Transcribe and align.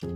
Les 0.00 0.10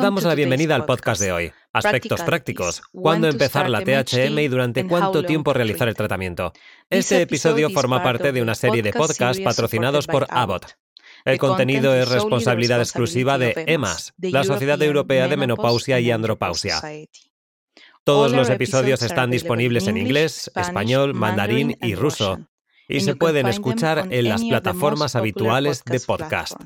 damos 0.00 0.24
la 0.24 0.34
bienvenida 0.34 0.74
al 0.74 0.84
podcast 0.84 1.20
de 1.20 1.30
hoy, 1.30 1.52
Aspectos 1.72 2.22
Prácticos, 2.22 2.82
cuándo 2.90 3.28
empezar 3.28 3.70
la 3.70 3.82
THM 3.82 4.36
y 4.40 4.48
durante 4.48 4.84
cuánto 4.84 5.22
tiempo 5.22 5.52
realizar 5.52 5.86
el 5.86 5.94
tratamiento. 5.94 6.52
Este 6.90 7.22
episodio 7.22 7.70
forma 7.70 8.02
parte 8.02 8.32
de 8.32 8.42
una 8.42 8.56
serie 8.56 8.82
de 8.82 8.92
podcasts 8.92 9.40
patrocinados 9.40 10.08
por 10.08 10.26
Abbott. 10.28 10.72
El 11.24 11.38
contenido 11.38 11.94
es 11.94 12.08
responsabilidad 12.08 12.80
exclusiva 12.80 13.38
de 13.38 13.54
EMAS, 13.68 14.14
la 14.18 14.42
Sociedad 14.42 14.82
Europea 14.82 15.28
de 15.28 15.36
Menopausia 15.36 16.00
y 16.00 16.10
Andropausia. 16.10 16.80
Todos 18.08 18.32
los 18.32 18.48
episodios 18.48 19.02
están 19.02 19.30
disponibles 19.30 19.86
en 19.86 19.98
inglés, 19.98 20.50
español, 20.56 21.12
mandarín 21.12 21.76
y 21.82 21.94
ruso, 21.94 22.38
y 22.88 23.00
se 23.00 23.14
pueden 23.14 23.46
escuchar 23.46 24.08
en 24.10 24.30
las 24.30 24.42
plataformas 24.42 25.14
habituales 25.14 25.84
de 25.84 26.00
podcast. 26.00 26.56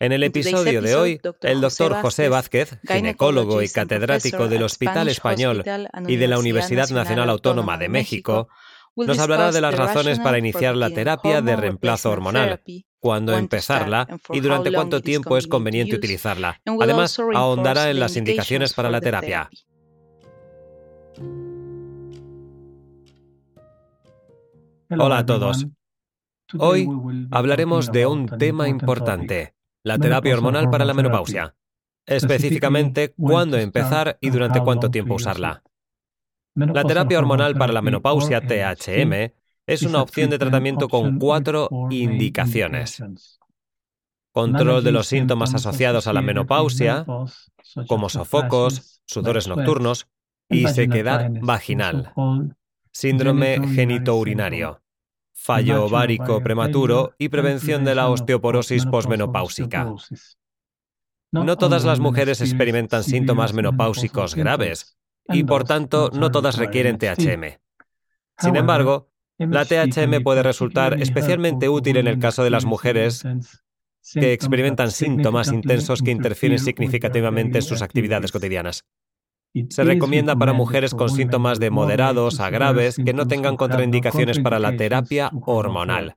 En 0.00 0.10
el 0.10 0.24
episodio 0.24 0.82
de 0.82 0.96
hoy, 0.96 1.20
el 1.42 1.60
doctor 1.60 1.94
José 2.02 2.28
Vázquez, 2.28 2.76
ginecólogo 2.88 3.62
y 3.62 3.68
catedrático 3.68 4.48
del 4.48 4.64
Hospital 4.64 5.06
Español 5.06 5.62
y 6.08 6.16
de 6.16 6.26
la 6.26 6.40
Universidad 6.40 6.90
Nacional 6.90 7.30
Autónoma 7.30 7.78
de 7.78 7.88
México, 7.88 8.48
nos 8.96 9.20
hablará 9.20 9.52
de 9.52 9.60
las 9.60 9.76
razones 9.76 10.18
para 10.18 10.38
iniciar 10.38 10.74
la 10.74 10.90
terapia 10.90 11.40
de 11.40 11.54
reemplazo 11.54 12.10
hormonal, 12.10 12.60
cuándo 12.98 13.38
empezarla 13.38 14.08
y 14.32 14.40
durante 14.40 14.72
cuánto 14.72 15.02
tiempo 15.02 15.36
es 15.36 15.46
conveniente 15.46 15.94
utilizarla. 15.94 16.60
Además, 16.80 17.16
ahondará 17.32 17.90
en 17.90 18.00
las 18.00 18.16
indicaciones 18.16 18.74
para 18.74 18.90
la 18.90 19.00
terapia. 19.00 19.48
Hola 24.98 25.18
a 25.18 25.26
todos. 25.26 25.66
Hoy 26.58 26.86
hablaremos 27.30 27.92
de 27.92 28.06
un 28.06 28.26
tema 28.26 28.68
importante, 28.68 29.54
la 29.84 29.98
terapia 29.98 30.34
hormonal 30.34 30.68
para 30.68 30.84
la 30.84 30.92
menopausia. 30.92 31.54
Específicamente, 32.04 33.14
cuándo 33.16 33.56
empezar 33.56 34.18
y 34.20 34.30
durante 34.30 34.60
cuánto 34.60 34.90
tiempo 34.90 35.14
usarla. 35.14 35.62
La 36.54 36.84
terapia 36.84 37.18
hormonal 37.18 37.54
para 37.54 37.72
la 37.72 37.80
menopausia, 37.80 38.42
THM, 38.42 39.32
es 39.66 39.82
una 39.82 40.02
opción 40.02 40.28
de 40.28 40.38
tratamiento 40.38 40.88
con 40.88 41.18
cuatro 41.18 41.70
indicaciones. 41.90 43.02
Control 44.32 44.84
de 44.84 44.92
los 44.92 45.06
síntomas 45.06 45.54
asociados 45.54 46.06
a 46.06 46.12
la 46.12 46.20
menopausia, 46.20 47.06
como 47.86 48.08
sofocos, 48.10 49.00
sudores 49.06 49.48
nocturnos 49.48 50.08
y 50.50 50.66
sequedad 50.68 51.30
vaginal. 51.40 52.12
Síndrome 52.90 53.68
genitourinario 53.68 54.81
fallo 55.32 55.84
ovárico 55.84 56.42
prematuro 56.42 57.14
y 57.18 57.28
prevención 57.28 57.84
de 57.84 57.94
la 57.94 58.08
osteoporosis 58.08 58.86
posmenopáusica. 58.86 59.92
No 61.32 61.56
todas 61.56 61.84
las 61.84 61.98
mujeres 61.98 62.40
experimentan 62.40 63.04
síntomas 63.04 63.54
menopáusicos 63.54 64.34
graves 64.34 64.98
y 65.28 65.44
por 65.44 65.64
tanto 65.64 66.10
no 66.12 66.30
todas 66.30 66.58
requieren 66.58 66.98
THM. 66.98 67.58
Sin 68.38 68.56
embargo, 68.56 69.10
la 69.38 69.64
THM 69.64 70.22
puede 70.22 70.42
resultar 70.42 71.00
especialmente 71.00 71.68
útil 71.68 71.96
en 71.96 72.06
el 72.06 72.18
caso 72.18 72.44
de 72.44 72.50
las 72.50 72.64
mujeres 72.64 73.24
que 74.14 74.32
experimentan 74.32 74.90
síntomas 74.90 75.52
intensos 75.52 76.02
que 76.02 76.10
interfieren 76.10 76.58
significativamente 76.58 77.58
en 77.58 77.62
sus 77.62 77.82
actividades 77.82 78.32
cotidianas. 78.32 78.84
Se 79.68 79.84
recomienda 79.84 80.34
para 80.34 80.54
mujeres 80.54 80.94
con 80.94 81.10
síntomas 81.10 81.60
de 81.60 81.70
moderados 81.70 82.40
a 82.40 82.48
graves 82.48 82.96
que 82.96 83.12
no 83.12 83.26
tengan 83.26 83.56
contraindicaciones 83.56 84.38
para 84.38 84.58
la 84.58 84.76
terapia 84.76 85.30
hormonal. 85.44 86.14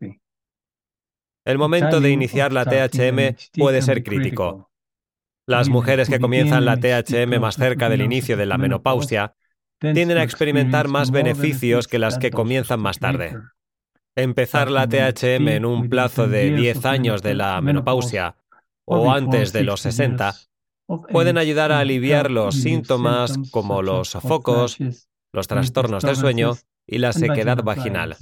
El 1.44 1.58
momento 1.58 2.00
de 2.00 2.11
iniciar 2.11 2.53
la 2.53 2.66
THM 2.66 3.36
puede 3.58 3.81
ser 3.81 4.03
crítico. 4.03 4.72
Las 5.45 5.69
mujeres 5.69 6.09
que 6.09 6.20
comienzan 6.20 6.65
la 6.65 6.77
THM 6.77 7.39
más 7.39 7.55
cerca 7.55 7.89
del 7.89 8.02
inicio 8.02 8.37
de 8.37 8.45
la 8.45 8.58
menopausia 8.58 9.36
tienden 9.80 10.17
a 10.17 10.23
experimentar 10.23 10.88
más 10.88 11.11
beneficios 11.11 11.88
que 11.88 11.99
las 11.99 12.17
que 12.17 12.32
comienzan 12.32 12.80
más 12.80 12.99
tarde. 12.99 13.38
Empezar 14.15 14.71
la 14.71 14.88
THM 14.88 15.49
en 15.49 15.65
un 15.65 15.89
plazo 15.89 16.27
de 16.27 16.55
10 16.55 16.86
años 16.86 17.21
de 17.21 17.36
la 17.36 17.59
menopausia 17.59 18.38
o 18.86 19.11
antes 19.11 19.52
de 19.52 19.64
los 19.64 19.82
60 19.82 20.33
pueden 20.87 21.37
ayudar 21.37 21.71
a 21.71 21.79
aliviar 21.79 22.31
los 22.31 22.55
síntomas 22.55 23.37
como 23.51 23.81
los 23.81 24.09
sofocos, 24.09 24.77
los 25.31 25.47
trastornos 25.47 26.03
del 26.03 26.15
sueño 26.15 26.53
y 26.85 26.99
la 26.99 27.13
sequedad 27.13 27.63
vaginal. 27.63 28.17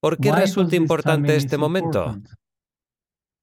¿Por 0.00 0.18
qué 0.18 0.32
resulta 0.32 0.76
importante 0.76 1.36
este 1.36 1.56
momento? 1.56 2.18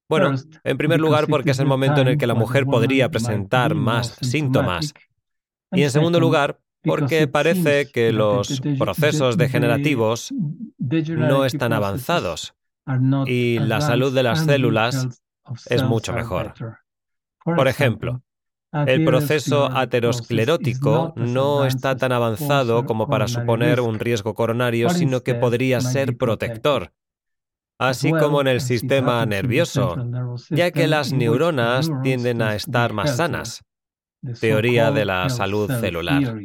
Bueno, 0.09 0.35
en 0.63 0.77
primer 0.77 0.99
lugar 0.99 1.27
porque 1.27 1.51
es 1.51 1.59
el 1.59 1.65
momento 1.65 2.01
en 2.01 2.09
el 2.09 2.17
que 2.17 2.27
la 2.27 2.35
mujer 2.35 2.65
podría 2.65 3.09
presentar 3.09 3.73
más 3.73 4.17
síntomas. 4.21 4.93
Y 5.71 5.83
en 5.83 5.91
segundo 5.91 6.19
lugar, 6.19 6.59
porque 6.83 7.27
parece 7.27 7.89
que 7.89 8.11
los 8.11 8.61
procesos 8.77 9.37
degenerativos 9.37 10.31
no 10.77 11.45
están 11.45 11.73
avanzados 11.73 12.53
y 13.25 13.59
la 13.59 13.81
salud 13.81 14.13
de 14.13 14.23
las 14.23 14.45
células 14.45 15.07
es 15.69 15.83
mucho 15.83 16.13
mejor. 16.13 16.53
Por 17.43 17.67
ejemplo, 17.67 18.21
el 18.71 19.05
proceso 19.05 19.65
aterosclerótico 19.65 21.13
no 21.15 21.65
está 21.65 21.95
tan 21.95 22.11
avanzado 22.11 22.85
como 22.85 23.07
para 23.07 23.27
suponer 23.27 23.81
un 23.81 23.99
riesgo 23.99 24.33
coronario, 24.33 24.89
sino 24.89 25.21
que 25.21 25.35
podría 25.35 25.79
ser 25.79 26.17
protector, 26.17 26.91
así 27.77 28.11
como 28.11 28.41
en 28.41 28.47
el 28.47 28.61
sistema 28.61 29.25
nervioso, 29.25 29.95
ya 30.49 30.71
que 30.71 30.87
las 30.87 31.13
neuronas 31.13 31.91
tienden 32.01 32.41
a 32.41 32.55
estar 32.55 32.93
más 32.93 33.17
sanas. 33.17 33.63
Teoría 34.39 34.91
de 34.91 35.05
la 35.05 35.29
salud 35.29 35.69
celular. 35.79 36.35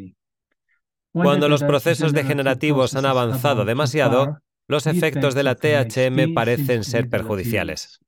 Cuando 1.12 1.48
los 1.48 1.62
procesos 1.62 2.12
degenerativos 2.12 2.94
han 2.94 3.06
avanzado 3.06 3.64
demasiado, 3.64 4.38
los 4.66 4.86
efectos 4.86 5.34
de 5.34 5.44
la 5.44 5.54
THM 5.54 6.34
parecen 6.34 6.84
ser 6.84 7.08
perjudiciales. 7.08 8.00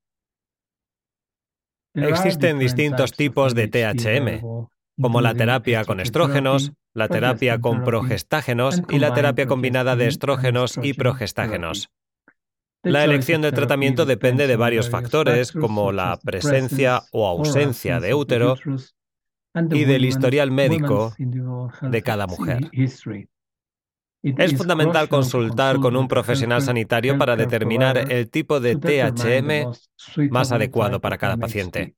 Existen 2.08 2.58
distintos 2.58 3.12
tipos 3.12 3.54
de 3.54 3.68
THM, 3.68 4.44
como 5.00 5.20
la 5.20 5.34
terapia 5.34 5.84
con 5.84 6.00
estrógenos, 6.00 6.72
la 6.94 7.08
terapia 7.08 7.60
con 7.60 7.84
progestágenos 7.84 8.82
y 8.88 8.98
la 8.98 9.14
terapia 9.14 9.46
combinada 9.46 9.96
de 9.96 10.08
estrógenos 10.08 10.78
y 10.82 10.94
progestágenos. 10.94 11.90
La 12.82 13.04
elección 13.04 13.42
del 13.42 13.52
tratamiento 13.52 14.06
depende 14.06 14.46
de 14.46 14.56
varios 14.56 14.88
factores, 14.88 15.52
como 15.52 15.92
la 15.92 16.18
presencia 16.22 17.02
o 17.12 17.28
ausencia 17.28 18.00
de 18.00 18.14
útero 18.14 18.56
y 19.70 19.84
del 19.84 20.04
historial 20.04 20.50
médico 20.50 21.14
de 21.18 22.02
cada 22.02 22.26
mujer. 22.26 22.70
Es 24.22 24.54
fundamental 24.54 25.08
consultar 25.08 25.78
con 25.78 25.96
un 25.96 26.06
profesional 26.06 26.60
sanitario 26.60 27.16
para 27.16 27.36
determinar 27.36 28.12
el 28.12 28.28
tipo 28.28 28.60
de 28.60 28.76
THM 28.76 30.28
más 30.30 30.52
adecuado 30.52 31.00
para 31.00 31.16
cada 31.16 31.38
paciente. 31.38 31.94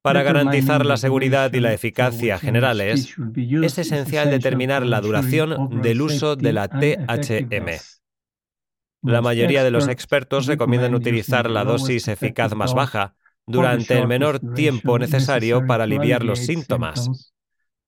Para 0.00 0.22
garantizar 0.22 0.84
la 0.86 0.96
seguridad 0.96 1.52
y 1.52 1.60
la 1.60 1.72
eficacia 1.72 2.38
generales, 2.38 3.16
es 3.36 3.78
esencial 3.78 4.30
determinar 4.30 4.84
la 4.84 5.00
duración 5.00 5.80
del 5.80 6.02
uso 6.02 6.36
de 6.36 6.52
la 6.52 6.68
THM. 6.68 7.78
La 9.02 9.22
mayoría 9.22 9.64
de 9.64 9.70
los 9.72 9.88
expertos 9.88 10.46
recomiendan 10.46 10.94
utilizar 10.94 11.50
la 11.50 11.64
dosis 11.64 12.06
eficaz 12.06 12.54
más 12.54 12.74
baja 12.74 13.16
durante 13.46 13.98
el 13.98 14.06
menor 14.06 14.38
tiempo 14.54 14.98
necesario 15.00 15.66
para 15.66 15.84
aliviar 15.84 16.24
los 16.24 16.38
síntomas 16.46 17.31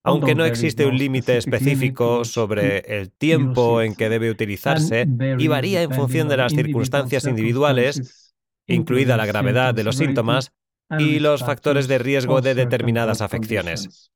aunque 0.05 0.35
no 0.35 0.45
existe 0.45 0.87
un 0.87 0.97
límite 0.97 1.37
específico 1.39 2.25
sobre 2.25 2.79
el 3.01 3.11
tiempo 3.11 3.83
en 3.83 3.95
que 3.95 4.09
debe 4.09 4.31
utilizarse 4.31 5.07
y 5.39 5.49
varía 5.49 5.83
en 5.83 5.91
función 5.91 6.29
de 6.29 6.37
las 6.37 6.53
circunstancias 6.53 7.25
individuales, 7.25 8.35
incluida 8.67 9.17
la 9.17 9.27
gravedad 9.27 9.75
de 9.75 9.85
los 9.85 9.97
síntomas 9.97 10.53
y 10.99 11.19
los 11.19 11.41
factores 11.41 11.89
de 11.89 11.99
riesgo 11.99 12.41
de 12.41 12.55
determinadas 12.55 13.23
afecciones. 13.23 14.11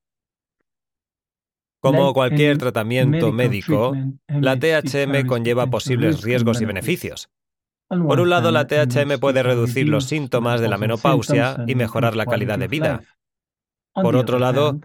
Como 1.81 2.13
cualquier 2.13 2.59
tratamiento 2.59 3.33
médico, 3.33 3.97
la 4.29 4.59
THM 4.59 5.27
conlleva 5.27 5.69
posibles 5.69 6.23
riesgos 6.23 6.61
y 6.61 6.65
beneficios. 6.65 7.31
Por 7.89 8.21
un 8.21 8.29
lado, 8.29 8.51
la 8.51 8.67
THM 8.67 9.19
puede 9.19 9.43
reducir 9.43 9.89
los 9.89 10.05
síntomas 10.05 10.61
de 10.61 10.69
la 10.69 10.77
menopausia 10.77 11.65
y 11.67 11.75
mejorar 11.75 12.17
la 12.17 12.27
calidad 12.27 12.59
de 12.59 12.69
vida. 12.69 13.03
Por 13.95 14.17
otro 14.17 14.39
lado, 14.39 14.81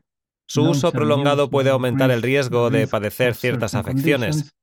su 0.45 0.63
uso 0.63 0.92
prolongado 0.92 1.50
puede 1.50 1.69
aumentar 1.69 2.12
el 2.12 2.22
riesgo 2.22 2.69
de 2.69 2.88
padecer 2.88 3.36
ciertas 3.36 3.75
afecciones, 3.75 4.54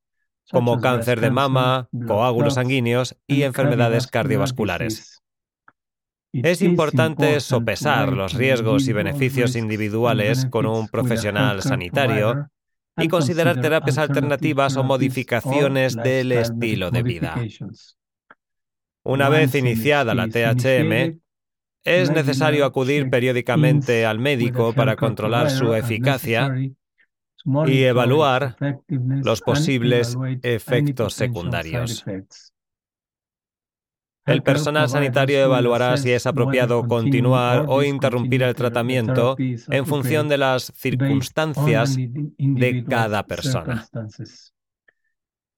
como 0.51 0.79
cáncer 0.79 1.21
de 1.21 1.31
mama, 1.31 1.87
coágulos 2.07 2.55
sanguíneos 2.55 3.15
y 3.27 3.43
enfermedades 3.43 4.07
cardiovasculares. 4.07 5.21
Es 6.33 6.61
importante 6.61 7.39
sopesar 7.41 8.13
los 8.13 8.33
riesgos 8.33 8.87
y 8.87 8.93
beneficios 8.93 9.55
individuales 9.55 10.45
con 10.45 10.65
un 10.65 10.87
profesional 10.87 11.61
sanitario 11.61 12.49
y 12.97 13.07
considerar 13.09 13.59
terapias 13.59 13.97
alternativas 13.97 14.77
o 14.77 14.83
modificaciones 14.83 15.95
del 15.95 16.31
estilo 16.31 16.89
de 16.89 17.03
vida. 17.03 17.35
Una 19.03 19.29
vez 19.29 19.55
iniciada 19.55 20.13
la 20.13 20.27
THM, 20.27 21.19
es 21.83 22.11
necesario 22.11 22.65
acudir 22.65 23.09
periódicamente 23.09 24.05
al 24.05 24.19
médico 24.19 24.73
para 24.73 24.95
controlar 24.95 25.49
su 25.49 25.73
eficacia 25.73 26.53
y 27.67 27.83
evaluar 27.83 28.55
los 28.87 29.41
posibles 29.41 30.17
efectos 30.43 31.13
secundarios. 31.13 32.05
El 34.25 34.43
personal 34.43 34.87
sanitario 34.87 35.39
evaluará 35.39 35.97
si 35.97 36.11
es 36.11 36.27
apropiado 36.27 36.87
continuar 36.87 37.65
o 37.67 37.81
interrumpir 37.81 38.43
el 38.43 38.53
tratamiento 38.53 39.35
en 39.37 39.85
función 39.87 40.29
de 40.29 40.37
las 40.37 40.71
circunstancias 40.75 41.97
de 41.97 42.85
cada 42.87 43.25
persona. 43.25 43.87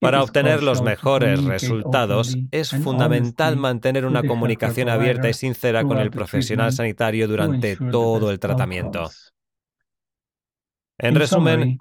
Para 0.03 0.21
obtener 0.21 0.61
los 0.61 0.81
mejores 0.81 1.41
resultados, 1.45 2.35
es 2.51 2.71
fundamental 2.71 3.55
mantener 3.55 4.05
una 4.05 4.21
comunicación 4.21 4.89
abierta 4.89 5.29
y 5.29 5.33
sincera 5.33 5.83
con 5.85 5.97
el 5.97 6.11
profesional 6.11 6.73
sanitario 6.73 7.25
durante 7.25 7.77
todo 7.77 8.29
el 8.29 8.37
tratamiento. 8.37 9.09
En 10.97 11.15
resumen, 11.15 11.77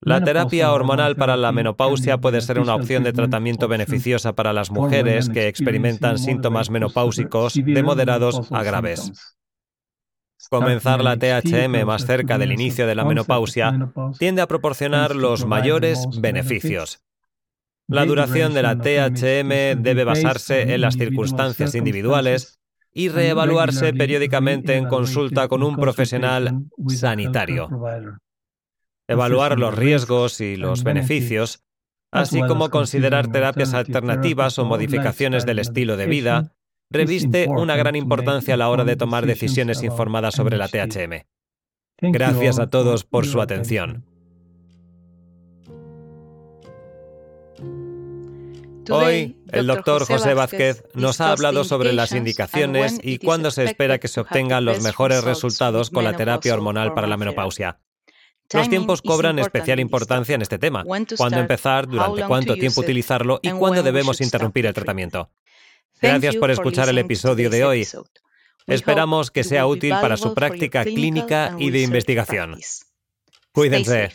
la 0.00 0.24
terapia 0.24 0.72
hormonal 0.72 1.16
para 1.16 1.36
la 1.36 1.52
menopausia 1.52 2.16
puede 2.16 2.40
ser 2.40 2.58
una 2.58 2.74
opción 2.74 3.04
de 3.04 3.12
tratamiento 3.12 3.68
beneficiosa 3.68 4.32
para 4.34 4.54
las 4.54 4.70
mujeres 4.70 5.28
que 5.28 5.46
experimentan 5.46 6.18
síntomas 6.18 6.70
menopáusicos 6.70 7.54
de 7.54 7.82
moderados 7.82 8.50
a 8.50 8.62
graves. 8.62 9.12
Comenzar 10.48 11.04
la 11.04 11.18
THM 11.18 11.84
más 11.84 12.06
cerca 12.06 12.38
del 12.38 12.52
inicio 12.52 12.86
de 12.86 12.94
la 12.94 13.04
menopausia 13.04 13.92
tiende 14.18 14.40
a 14.40 14.48
proporcionar 14.48 15.14
los 15.14 15.44
mayores 15.44 16.06
beneficios. 16.18 17.02
La 17.90 18.06
duración 18.06 18.54
de 18.54 18.62
la 18.62 18.76
THM 18.76 19.82
debe 19.82 20.04
basarse 20.04 20.74
en 20.74 20.80
las 20.80 20.94
circunstancias 20.94 21.74
individuales 21.74 22.60
y 22.92 23.08
reevaluarse 23.08 23.92
periódicamente 23.92 24.76
en 24.76 24.86
consulta 24.86 25.48
con 25.48 25.64
un 25.64 25.76
profesional 25.76 26.66
sanitario. 26.86 27.68
Evaluar 29.08 29.58
los 29.58 29.74
riesgos 29.74 30.40
y 30.40 30.54
los 30.54 30.84
beneficios, 30.84 31.64
así 32.12 32.40
como 32.42 32.70
considerar 32.70 33.26
terapias 33.32 33.74
alternativas 33.74 34.60
o 34.60 34.64
modificaciones 34.64 35.44
del 35.44 35.58
estilo 35.58 35.96
de 35.96 36.06
vida, 36.06 36.54
reviste 36.90 37.48
una 37.48 37.74
gran 37.74 37.96
importancia 37.96 38.54
a 38.54 38.56
la 38.56 38.68
hora 38.68 38.84
de 38.84 38.94
tomar 38.94 39.26
decisiones 39.26 39.82
informadas 39.82 40.36
sobre 40.36 40.58
la 40.58 40.68
THM. 40.68 41.26
Gracias 42.00 42.60
a 42.60 42.70
todos 42.70 43.04
por 43.04 43.26
su 43.26 43.40
atención. 43.40 44.09
Hoy, 48.90 49.36
el 49.52 49.66
doctor 49.66 50.04
José 50.04 50.34
Vázquez 50.34 50.84
nos 50.94 51.20
ha 51.20 51.32
hablado 51.32 51.64
sobre 51.64 51.92
las 51.92 52.12
indicaciones 52.12 52.98
y 53.02 53.18
cuándo 53.18 53.50
se 53.50 53.64
espera 53.64 53.98
que 53.98 54.08
se 54.08 54.20
obtengan 54.20 54.64
los 54.64 54.82
mejores 54.82 55.24
resultados 55.24 55.90
con 55.90 56.04
la 56.04 56.16
terapia 56.16 56.54
hormonal 56.54 56.94
para 56.94 57.06
la 57.06 57.16
menopausia. 57.16 57.80
Los 58.52 58.68
tiempos 58.68 59.00
cobran 59.02 59.38
especial 59.38 59.78
importancia 59.78 60.34
en 60.34 60.42
este 60.42 60.58
tema. 60.58 60.84
Cuándo 60.84 61.38
empezar, 61.38 61.86
durante 61.86 62.24
cuánto 62.24 62.54
tiempo 62.54 62.80
utilizarlo 62.80 63.38
y 63.42 63.50
cuándo 63.50 63.82
debemos 63.82 64.20
interrumpir 64.20 64.66
el 64.66 64.74
tratamiento. 64.74 65.30
Gracias 66.00 66.36
por 66.36 66.50
escuchar 66.50 66.88
el 66.88 66.98
episodio 66.98 67.50
de 67.50 67.64
hoy. 67.64 67.86
Esperamos 68.66 69.30
que 69.30 69.44
sea 69.44 69.66
útil 69.66 69.90
para 70.00 70.16
su 70.16 70.34
práctica 70.34 70.84
clínica 70.84 71.54
y 71.58 71.70
de 71.70 71.82
investigación. 71.82 72.58
Cuídense. 73.52 74.12